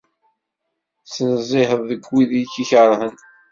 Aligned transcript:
Ttnezziheɣ 1.01 1.79
deg 1.89 2.01
wid 2.11 2.31
i 2.33 2.41
y-ikeṛhen. 2.43 3.15